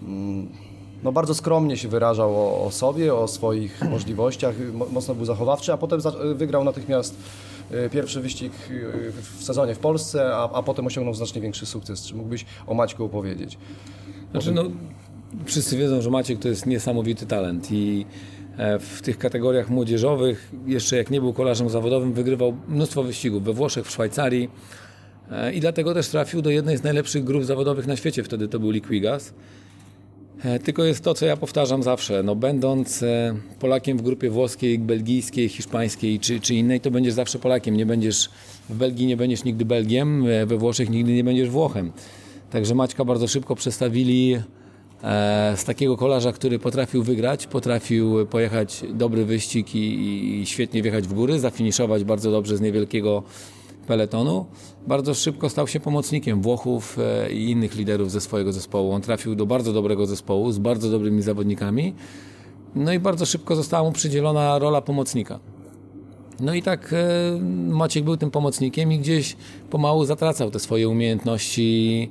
[0.08, 0.48] mm,
[1.04, 4.56] no bardzo skromnie się wyrażał o, o sobie, o swoich możliwościach,
[4.92, 6.00] mocno był zachowawczy, a potem
[6.36, 7.16] wygrał natychmiast
[7.72, 12.06] y, pierwszy wyścig y, w sezonie w Polsce, a, a potem osiągnął znacznie większy sukces.
[12.06, 13.58] Czy mógłbyś o Maćku opowiedzieć?
[14.32, 14.64] Znaczy, no,
[15.46, 18.06] wszyscy wiedzą, że Maciek to jest niesamowity talent i
[18.80, 23.86] w tych kategoriach młodzieżowych, jeszcze jak nie był kolarzem zawodowym, wygrywał mnóstwo wyścigów we Włoszech,
[23.86, 24.50] w Szwajcarii
[25.32, 28.60] e, i dlatego też trafił do jednej z najlepszych grup zawodowych na świecie, wtedy to
[28.60, 29.34] był Liquigas.
[30.44, 33.04] E, tylko jest to, co ja powtarzam zawsze, no będąc
[33.60, 38.30] Polakiem w grupie włoskiej, belgijskiej, hiszpańskiej czy, czy innej, to będziesz zawsze Polakiem, nie będziesz
[38.70, 41.92] w Belgii nie będziesz nigdy Belgiem, we Włoszech nigdy nie będziesz Włochem.
[42.50, 44.63] Także Maćka bardzo szybko przestawili E,
[45.56, 51.14] z takiego kolarza, który potrafił wygrać, potrafił pojechać dobry wyścig i, i świetnie wjechać w
[51.14, 53.24] góry, zafiniszować bardzo dobrze z niewielkiego
[53.88, 54.46] peletonu.
[54.88, 58.92] Bardzo szybko stał się pomocnikiem Włochów e, i innych liderów ze swojego zespołu.
[58.92, 61.94] On trafił do bardzo dobrego zespołu z bardzo dobrymi zawodnikami.
[62.76, 65.40] No i bardzo szybko została mu przydzielona rola pomocnika.
[66.40, 67.40] No i tak e,
[67.70, 69.36] Maciek był tym pomocnikiem i gdzieś
[69.70, 72.10] pomału zatracał te swoje umiejętności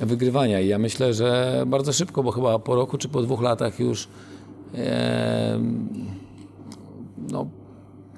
[0.00, 0.60] wygrywania.
[0.60, 4.08] I ja myślę, że bardzo szybko, bo chyba po roku czy po dwóch latach już
[4.74, 5.58] e,
[7.32, 7.46] no,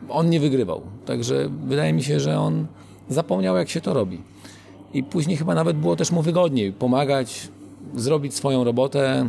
[0.09, 0.83] on nie wygrywał.
[1.07, 2.67] Także wydaje mi się, że on
[3.09, 4.21] zapomniał, jak się to robi.
[4.95, 7.49] I później chyba nawet było też mu wygodniej pomagać,
[7.95, 9.29] zrobić swoją robotę.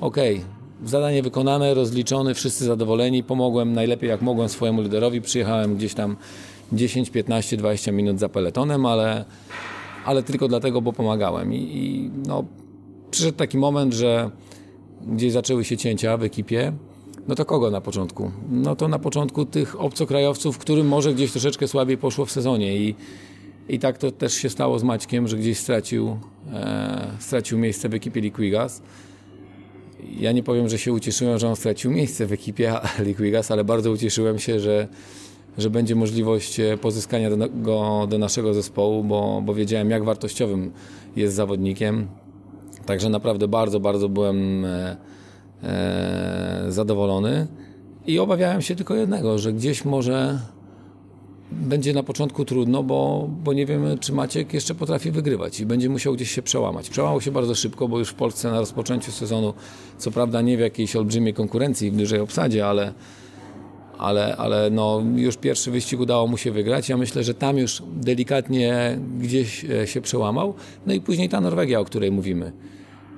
[0.00, 3.22] Okej, okay, zadanie wykonane, rozliczone, wszyscy zadowoleni.
[3.22, 5.20] Pomogłem najlepiej jak mogłem swojemu liderowi.
[5.20, 6.16] Przyjechałem gdzieś tam
[6.72, 9.24] 10, 15, 20 minut za peletonem, ale
[10.04, 11.54] ale tylko dlatego, bo pomagałem.
[11.54, 12.44] I, i no,
[13.10, 14.30] przyszedł taki moment, że
[15.06, 16.72] gdzieś zaczęły się cięcia w ekipie.
[17.28, 18.30] No to kogo na początku?
[18.50, 22.94] No to na początku tych obcokrajowców, którym może gdzieś troszeczkę słabiej poszło w sezonie i,
[23.68, 26.16] i tak to też się stało z Maćkiem, że gdzieś stracił,
[26.52, 28.82] e, stracił miejsce w ekipie Liquigas.
[30.18, 32.74] Ja nie powiem, że się ucieszyłem, że on stracił miejsce w ekipie
[33.06, 34.88] Liquigas, ale bardzo ucieszyłem się, że
[35.58, 40.72] że będzie możliwość e, pozyskania do, go do naszego zespołu, bo, bo wiedziałem, jak wartościowym
[41.16, 42.08] jest zawodnikiem.
[42.86, 44.96] Także naprawdę bardzo, bardzo byłem e,
[45.62, 47.46] e, zadowolony
[48.06, 50.38] i obawiałem się tylko jednego, że gdzieś może
[51.52, 55.88] będzie na początku trudno, bo, bo nie wiemy, czy Maciek jeszcze potrafi wygrywać i będzie
[55.88, 56.90] musiał gdzieś się przełamać.
[56.90, 59.54] Przełamał się bardzo szybko, bo już w Polsce na rozpoczęciu sezonu,
[59.98, 62.94] co prawda nie w jakiejś olbrzymiej konkurencji w dużej obsadzie, ale
[64.00, 66.88] ale, ale no, już pierwszy wyścig udało mu się wygrać.
[66.88, 70.54] Ja myślę, że tam już delikatnie gdzieś e, się przełamał.
[70.86, 72.52] No i później ta Norwegia, o której mówimy.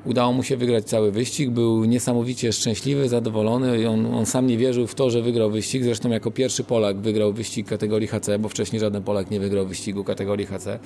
[0.04, 3.88] Udało mu się wygrać cały wyścig, był niesamowicie szczęśliwy, zadowolony.
[3.88, 5.84] On, on sam nie wierzył w to, że wygrał wyścig.
[5.84, 10.04] Zresztą jako pierwszy Polak wygrał wyścig kategorii HC, bo wcześniej żaden Polak nie wygrał wyścigu
[10.04, 10.78] kategorii HC.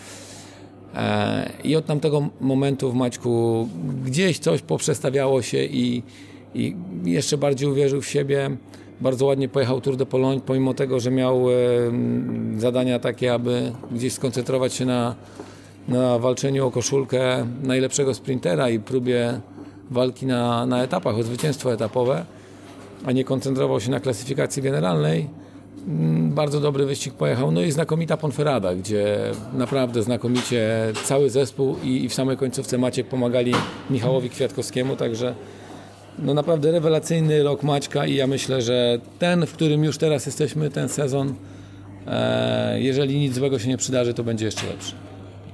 [0.94, 3.68] E, I od tamtego momentu w Maćku
[4.04, 6.02] gdzieś coś poprzestawiało się i,
[6.54, 8.56] i jeszcze bardziej uwierzył w siebie
[9.00, 11.54] bardzo ładnie pojechał Tour de Pologne, pomimo tego, że miał e,
[12.56, 15.14] zadania takie, aby gdzieś skoncentrować się na,
[15.88, 19.40] na walczeniu o koszulkę najlepszego sprintera i próbie
[19.90, 22.24] walki na, na etapach, o zwycięstwo etapowe,
[23.06, 25.28] a nie koncentrował się na klasyfikacji generalnej.
[25.88, 27.52] Mm, bardzo dobry wyścig pojechał.
[27.52, 29.18] No i znakomita Ponferrada, gdzie
[29.52, 33.52] naprawdę znakomicie cały zespół i, i w samej końcówce Maciek pomagali
[33.90, 35.34] Michałowi Kwiatkowskiemu, także
[36.18, 40.70] no naprawdę rewelacyjny rok Maćka i ja myślę, że ten, w którym już teraz jesteśmy,
[40.70, 41.34] ten sezon,
[42.06, 44.94] e, jeżeli nic złego się nie przydarzy, to będzie jeszcze lepszy.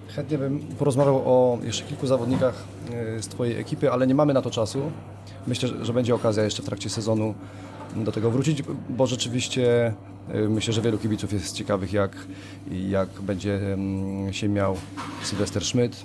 [0.08, 4.42] Chętnie bym porozmawiał o jeszcze kilku zawodnikach e, z Twojej ekipy, ale nie mamy na
[4.42, 4.82] to czasu.
[5.46, 7.34] Myślę, że będzie okazja jeszcze w trakcie sezonu
[7.96, 9.94] do tego wrócić, bo rzeczywiście
[10.28, 12.16] e, myślę, że wielu kibiców jest ciekawych, jak,
[12.88, 13.60] jak będzie
[14.30, 14.76] się miał
[15.22, 15.96] Sylwester Schmidt,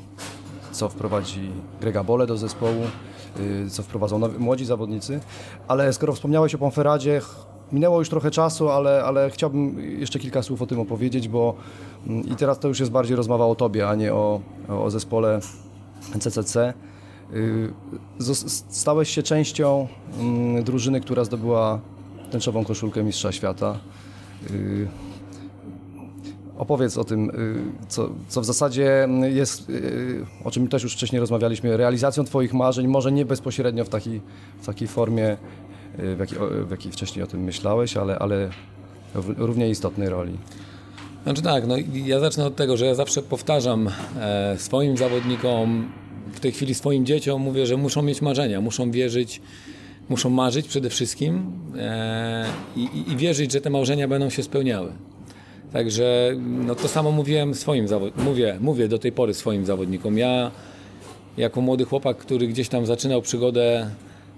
[0.72, 2.82] co wprowadzi Grega Bole do zespołu.
[3.40, 5.20] Y, co wprowadzą nowi, młodzi zawodnicy.
[5.68, 7.22] Ale skoro wspomniałeś o Ponferadzie,
[7.72, 11.56] minęło już trochę czasu, ale, ale chciałbym jeszcze kilka słów o tym opowiedzieć, bo
[12.08, 15.40] mm, i teraz to już jest bardziej rozmowa o Tobie, a nie o, o zespole
[16.20, 16.74] CCC.
[17.34, 17.74] Y,
[18.70, 19.88] stałeś się częścią
[20.20, 21.80] mm, drużyny, która zdobyła
[22.32, 23.78] tęczową koszulkę Mistrza Świata.
[26.58, 31.20] Opowiedz o tym, y, co, co w zasadzie jest, y, o czym też już wcześniej
[31.20, 34.22] rozmawialiśmy, realizacją Twoich marzeń, może nie bezpośrednio w takiej,
[34.62, 35.38] w takiej formie,
[36.00, 38.50] y, w jakiej, w jakiej wcześniej o tym myślałeś, ale, ale
[39.16, 40.38] w równie istotnej roli.
[41.24, 43.90] Znaczy tak, no ja zacznę od tego, że ja zawsze powtarzam
[44.20, 45.92] e, swoim zawodnikom,
[46.34, 49.42] w tej chwili swoim dzieciom mówię, że muszą mieć marzenia, muszą wierzyć
[50.10, 54.92] muszą marzyć przede wszystkim e, i, i, wierzyć, że te marzenia będą się spełniały.
[55.74, 57.86] Także no to samo mówiłem swoim
[58.18, 60.18] mówię, mówię do tej pory swoim zawodnikom.
[60.18, 60.52] Ja
[61.38, 63.90] jako młody chłopak, który gdzieś tam zaczynał przygodę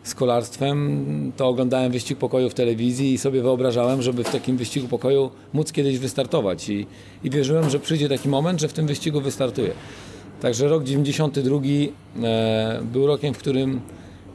[0.03, 4.87] z kolarstwem, to oglądałem wyścig pokoju w telewizji i sobie wyobrażałem, żeby w takim wyścigu
[4.87, 6.69] pokoju móc kiedyś wystartować.
[6.69, 6.87] I,
[7.23, 9.71] i wierzyłem, że przyjdzie taki moment, że w tym wyścigu wystartuję.
[10.41, 11.57] Także rok 92
[12.23, 13.81] e, był rokiem, w którym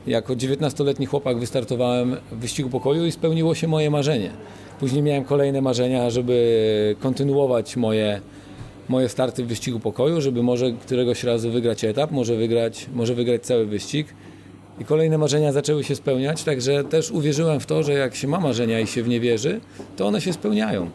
[0.07, 4.31] jako 19-letni chłopak wystartowałem w wyścigu pokoju i spełniło się moje marzenie.
[4.81, 8.21] Później miałem kolejne marzenia, żeby kontynuować moje,
[8.89, 13.43] moje starty w wyścigu pokoju, żeby może któregoś razu wygrać etap, może wygrać, może wygrać
[13.43, 14.07] cały wyścig.
[14.81, 18.41] I kolejne marzenia zaczęły się spełniać, także też uwierzyłem w to, że jak się ma
[18.41, 19.61] marzenia i się w nie wierzy,
[19.97, 20.91] to one się spełniają.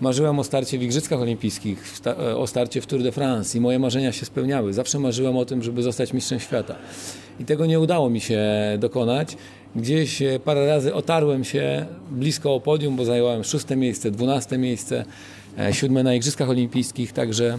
[0.00, 1.94] Marzyłem o starcie w Igrzyskach Olimpijskich,
[2.36, 4.72] o starcie w Tour de France i moje marzenia się spełniały.
[4.72, 6.76] Zawsze marzyłem o tym, żeby zostać mistrzem świata.
[7.40, 8.42] I tego nie udało mi się
[8.78, 9.36] dokonać.
[9.76, 15.04] Gdzieś e, parę razy otarłem się blisko o podium, bo zajęłem szóste miejsce, dwunaste miejsce,
[15.58, 17.58] e, siódme na Igrzyskach Olimpijskich, także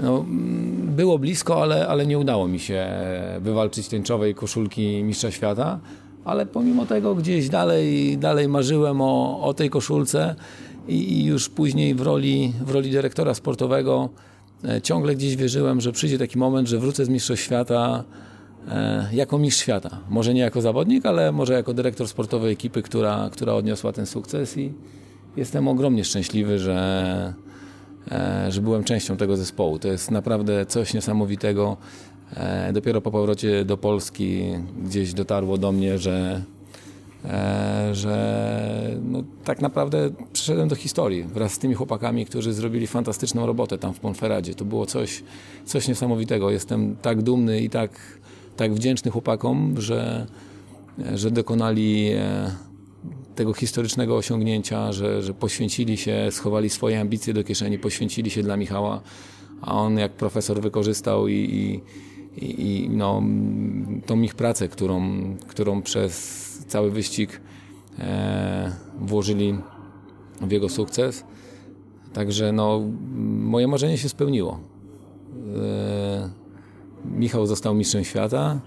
[0.00, 2.86] no, mm, było blisko, ale, ale nie udało mi się
[3.40, 5.78] wywalczyć tęczowej koszulki mistrza świata.
[6.24, 10.34] Ale pomimo tego gdzieś dalej, dalej marzyłem o, o tej koszulce
[10.88, 14.08] i, już później w roli, w roli dyrektora sportowego
[14.64, 18.35] e, ciągle gdzieś wierzyłem, że przyjdzie taki moment, że wrócę z mistrzostw świata e,
[19.12, 19.98] jako mistrz świata.
[20.10, 24.56] Może nie jako zawodnik, ale może jako dyrektor sportowej ekipy, która, która odniosła ten sukces
[24.56, 24.72] i
[25.36, 27.34] jestem ogromnie szczęśliwy, że,
[28.10, 29.78] e, że byłem częścią tego zespołu.
[29.78, 31.76] To jest naprawdę coś niesamowitego.
[32.72, 34.52] Dopiero po powrocie do Polski
[34.84, 36.42] gdzieś dotarło do mnie, że
[37.26, 43.46] E, że no, tak naprawdę przyszedłem do historii wraz z tymi chłopakami, którzy zrobili fantastyczną
[43.46, 44.54] robotę tam w Ponferadzie.
[44.54, 45.22] To było coś,
[45.64, 46.50] coś niesamowitego.
[46.50, 47.90] Jestem tak dumny i tak,
[48.56, 50.26] tak wdzięczny chłopakom, że,
[51.14, 52.50] że dokonali e,
[53.34, 58.56] tego historycznego osiągnięcia, że, że poświęcili się, schowali swoje ambicje do kieszeni, poświęcili się dla
[58.56, 59.00] Michała,
[59.60, 61.80] a on jak profesor wykorzystał i,
[62.36, 63.22] i, i no,
[64.06, 66.12] tą ich pracę, którą, którą przez
[66.68, 67.40] cały wyścig
[67.98, 69.58] e, włożyli
[70.40, 71.24] w jego sukces.
[72.12, 72.82] Także no,
[73.26, 74.60] moje marzenie się spełniło.
[75.56, 75.95] E,
[77.10, 78.60] Michał został mistrzem świata.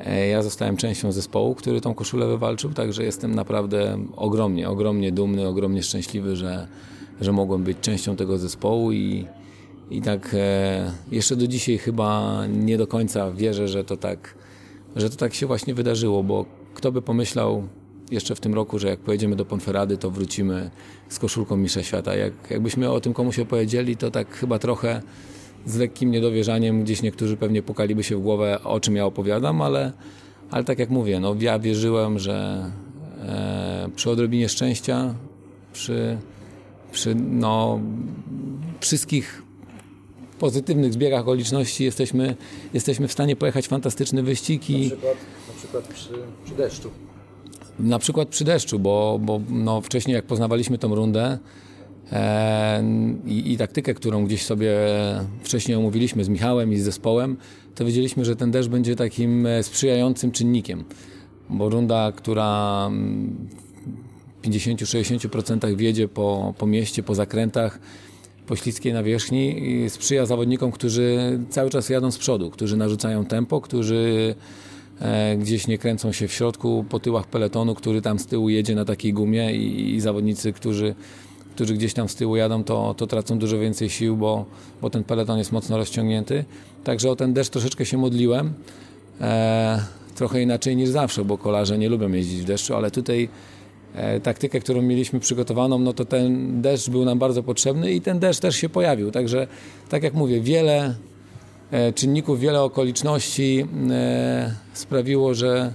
[0.00, 5.48] E, ja zostałem częścią zespołu, który tą koszulę wywalczył, także jestem naprawdę ogromnie, ogromnie dumny,
[5.48, 6.68] ogromnie szczęśliwy, że,
[7.20, 9.26] że mogłem być częścią tego zespołu i,
[9.90, 14.34] i tak e, jeszcze do dzisiaj chyba nie do końca wierzę, że to tak,
[14.96, 17.68] że to tak się właśnie wydarzyło, bo kto by pomyślał
[18.10, 20.70] jeszcze w tym roku, że jak pojedziemy do Ponferrady, to wrócimy
[21.08, 22.14] z koszulką Mistrza Świata.
[22.14, 25.02] Jak, jakbyśmy o tym komuś opowiedzieli, to tak chyba trochę
[25.66, 29.92] z lekkim niedowierzaniem gdzieś niektórzy pewnie pukaliby się w głowę, o czym ja opowiadam, ale,
[30.50, 32.70] ale tak jak mówię, no, ja wierzyłem, że
[33.22, 35.14] e, przy odrobinie szczęścia,
[35.72, 36.18] przy,
[36.92, 37.80] przy no,
[38.80, 39.42] wszystkich
[40.38, 42.36] pozytywnych zbiegach okoliczności jesteśmy,
[42.74, 44.70] jesteśmy w stanie pojechać fantastyczny wyścig.
[44.70, 44.82] I...
[44.82, 45.16] Na, przykład,
[45.48, 46.12] na przykład przy,
[46.44, 46.90] przy deszczu.
[47.78, 51.38] Na przykład przy deszczu, bo, bo no wcześniej jak poznawaliśmy tą rundę
[53.26, 54.76] i, i taktykę, którą gdzieś sobie
[55.42, 57.36] wcześniej omówiliśmy z Michałem i z zespołem,
[57.74, 60.84] to wiedzieliśmy, że ten deszcz będzie takim e, sprzyjającym czynnikiem.
[61.50, 62.90] Bo runda, która
[64.42, 67.78] w 50-60% wiedzie po, po mieście, po zakrętach,
[68.46, 74.34] po śliskiej nawierzchni sprzyja zawodnikom, którzy cały czas jadą z przodu, którzy narzucają tempo, którzy
[75.00, 78.74] e, gdzieś nie kręcą się w środku po tyłach peletonu, który tam z tyłu jedzie
[78.74, 80.94] na takiej gumie i, i zawodnicy, którzy,
[81.54, 84.44] którzy gdzieś tam z tyłu jadą, to, to tracą dużo więcej sił, bo,
[84.82, 86.44] bo ten peleton jest mocno rozciągnięty.
[86.84, 88.54] Także o ten deszcz troszeczkę się modliłem.
[89.20, 93.28] E, trochę inaczej niż zawsze, bo kolarze nie lubią jeździć w deszczu, ale tutaj
[93.94, 98.18] E, taktykę, którą mieliśmy przygotowaną, no to ten deszcz był nam bardzo potrzebny i ten
[98.18, 99.10] deszcz też się pojawił.
[99.10, 99.46] Także,
[99.88, 100.94] tak jak mówię, wiele
[101.70, 105.72] e, czynników, wiele okoliczności e, sprawiło, że,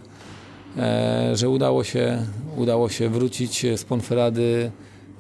[1.34, 2.26] że udało, się,
[2.58, 4.72] udało się wrócić z Ponferady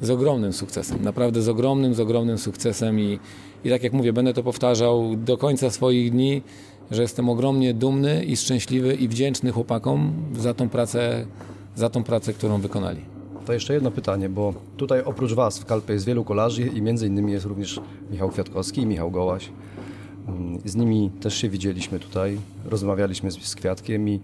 [0.01, 1.03] z ogromnym sukcesem.
[1.03, 3.19] Naprawdę z ogromnym, z ogromnym sukcesem i,
[3.63, 6.41] i tak jak mówię, będę to powtarzał do końca swoich dni,
[6.91, 11.25] że jestem ogromnie dumny i szczęśliwy i wdzięczny chłopakom za tą pracę,
[11.75, 13.01] za tą pracę, którą wykonali.
[13.45, 17.07] To jeszcze jedno pytanie, bo tutaj oprócz Was w Kalpie jest wielu kolarzy i między
[17.07, 17.79] innymi jest również
[18.11, 19.49] Michał Kwiatkowski i Michał Gołaś.
[20.27, 24.19] Mm, z nimi też się widzieliśmy tutaj, rozmawialiśmy z, z Kwiatkiem i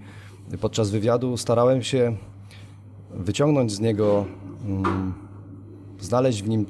[0.62, 2.16] podczas wywiadu starałem się
[3.14, 4.26] wyciągnąć z niego,
[4.66, 5.14] mm,
[6.06, 6.66] znaleźć w nim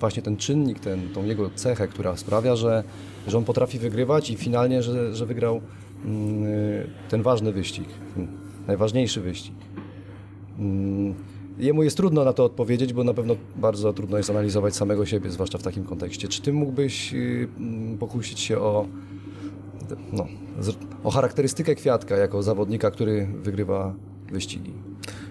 [0.00, 2.84] właśnie ten czynnik, ten, tą jego cechę, która sprawia, że,
[3.26, 5.60] że on potrafi wygrywać i finalnie, że, że wygrał
[6.04, 6.44] mm,
[7.08, 7.88] ten ważny wyścig
[8.66, 9.54] najważniejszy wyścig.
[10.58, 11.14] Mm,
[11.58, 15.30] jemu jest trudno na to odpowiedzieć, bo na pewno bardzo trudno jest analizować samego siebie,
[15.30, 16.28] zwłaszcza w takim kontekście.
[16.28, 18.86] Czy ty mógłbyś y, mm, pokusić się o,
[20.12, 20.26] no,
[21.04, 23.94] o charakterystykę Kwiatka jako zawodnika, który wygrywa
[24.32, 24.72] wyścigi?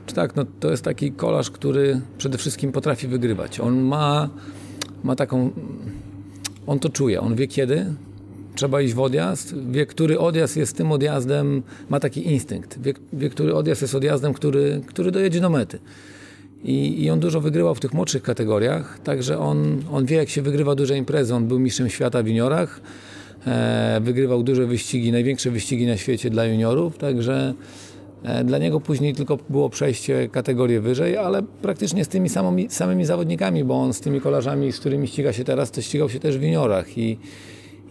[0.06, 3.60] Czy tak, no to jest taki kolarz, który przede wszystkim potrafi wygrywać.
[3.60, 4.30] On ma,
[5.04, 5.50] ma taką.
[6.68, 7.86] On to czuje, on wie kiedy
[8.56, 13.30] trzeba iść w odjazd, wie, który odjazd jest tym odjazdem, ma taki instynkt, wie, wie
[13.30, 15.80] który odjazd jest odjazdem, który, który dojedzie do mety.
[16.64, 20.42] I, I, on dużo wygrywał w tych młodszych kategoriach, także on, on wie, jak się
[20.42, 21.36] wygrywa duże imprezy.
[21.36, 22.82] On był mistrzem świata w juniorach,
[23.48, 27.54] e, wygrywał duże wyścigi, największe wyścigi na świecie dla juniorów, także
[28.46, 33.64] dla niego później tylko było przejście kategorię wyżej, ale praktycznie z tymi samymi, samymi zawodnikami,
[33.64, 36.42] bo on z tymi kolarzami, z którymi ściga się teraz, to ścigał się też w
[36.42, 37.18] juniorach i,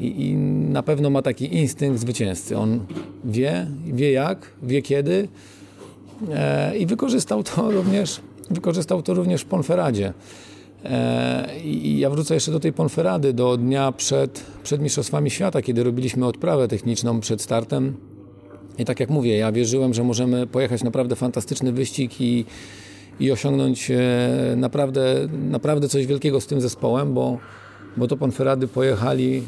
[0.01, 2.59] i, i na pewno ma taki instynkt zwycięzcy.
[2.59, 2.81] On
[3.25, 5.29] wie, wie jak, wie kiedy
[6.33, 10.13] e, i wykorzystał to również, wykorzystał to również w Ponferadzie.
[10.85, 15.85] E, I ja wrócę jeszcze do tej Ponferady, do dnia przed, przed Mistrzostwami Świata, kiedy
[15.85, 18.10] robiliśmy odprawę techniczną przed startem
[18.81, 22.45] i tak jak mówię, ja wierzyłem, że możemy pojechać naprawdę fantastyczny wyścig i,
[23.21, 23.99] i osiągnąć e,
[24.57, 27.39] naprawdę, naprawdę coś wielkiego z tym zespołem, bo,
[27.97, 29.43] bo to Ponferrady pojechali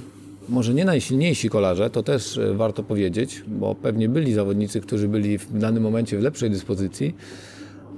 [0.49, 5.38] może nie najsilniejsi kolarze, to też e, warto powiedzieć, bo pewnie byli zawodnicy, którzy byli
[5.38, 7.14] w danym momencie w lepszej dyspozycji,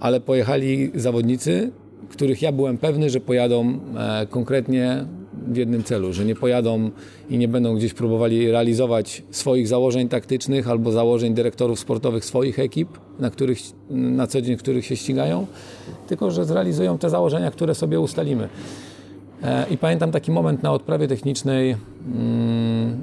[0.00, 1.70] ale pojechali zawodnicy,
[2.08, 5.06] których ja byłem pewny, że pojadą e, konkretnie
[5.46, 6.90] w jednym celu, że nie pojadą
[7.30, 12.88] i nie będą gdzieś próbowali realizować swoich założeń taktycznych albo założeń dyrektorów sportowych swoich ekip,
[13.18, 13.58] na, których,
[13.90, 15.46] na co dzień których się ścigają,
[16.06, 18.48] tylko że zrealizują te założenia, które sobie ustalimy.
[19.42, 21.76] E, I pamiętam taki moment na odprawie technicznej,
[22.14, 23.02] mm,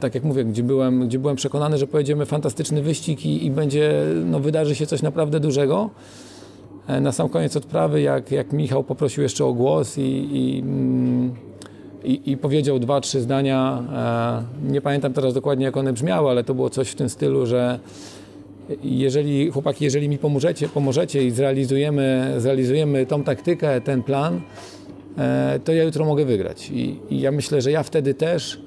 [0.00, 3.92] tak jak mówię, gdzie byłem, gdzie byłem przekonany, że pojedziemy fantastyczny wyścig i, i będzie,
[4.24, 5.90] no, wydarzy się coś naprawdę dużego.
[6.86, 11.34] E, na sam koniec odprawy, jak, jak Michał poprosił jeszcze o głos i, i mm,
[12.06, 13.82] i, i powiedział dwa, trzy zdania.
[14.66, 17.46] E, nie pamiętam teraz dokładnie, jak one brzmiały, ale to było coś w tym stylu,
[17.46, 17.78] że
[18.84, 24.40] jeżeli, chłopaki, jeżeli mi pomożecie, pomożecie i zrealizujemy, zrealizujemy tą taktykę, ten plan,
[25.18, 26.70] e, to ja jutro mogę wygrać.
[26.70, 28.60] I, I, ja myślę, że ja wtedy też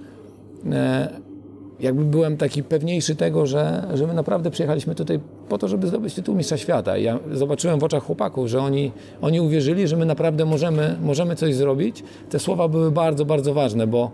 [0.71, 1.09] e,
[1.79, 6.13] jakby byłem taki pewniejszy tego, że, że my naprawdę przyjechaliśmy tutaj po to, żeby zdobyć
[6.13, 6.97] tytuł mistrza świata.
[6.97, 11.35] I ja zobaczyłem w oczach chłopaków, że oni, oni uwierzyli, że my naprawdę możemy, możemy
[11.35, 12.03] coś zrobić.
[12.29, 14.11] Te słowa były bardzo, bardzo ważne, bo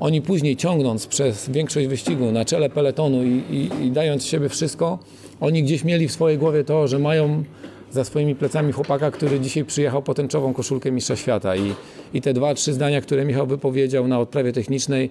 [0.00, 4.98] oni później ciągnąc przez większość wyścigu na czele peletonu i, i, i dając siebie wszystko,
[5.40, 7.44] oni gdzieś mieli w swojej głowie to, że mają
[7.90, 11.56] za swoimi plecami chłopaka, który dzisiaj przyjechał po tęczową koszulkę mistrza świata.
[11.56, 11.74] I,
[12.14, 15.10] i te dwa, trzy zdania, które Michał wypowiedział na odprawie technicznej,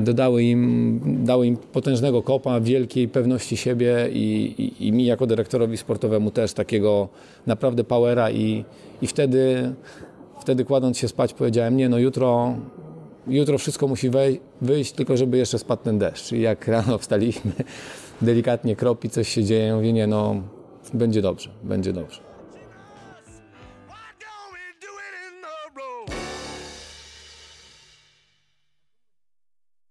[0.00, 5.76] dodały im, dały im potężnego kopa, wielkiej pewności siebie i, i, i, mi jako dyrektorowi
[5.76, 7.08] sportowemu też takiego
[7.46, 8.64] naprawdę powera i,
[9.02, 9.74] i wtedy,
[10.40, 12.54] wtedy kładąc się spać powiedziałem, nie no jutro,
[13.26, 16.32] jutro wszystko musi wej, wyjść, tylko żeby jeszcze spadł ten deszcz.
[16.32, 17.52] I jak rano wstaliśmy,
[18.22, 20.36] delikatnie kropi, coś się dzieje, mówię, nie no,
[20.94, 22.23] będzie dobrze, będzie dobrze.